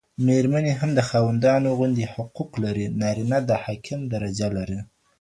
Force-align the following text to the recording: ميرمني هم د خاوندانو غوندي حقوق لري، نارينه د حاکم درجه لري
ميرمني 0.27 0.73
هم 0.79 0.89
د 0.97 0.99
خاوندانو 1.09 1.69
غوندي 1.77 2.05
حقوق 2.13 2.51
لري، 2.63 2.85
نارينه 3.01 3.37
د 3.49 3.51
حاکم 3.63 3.99
درجه 4.13 4.47
لري 4.57 4.79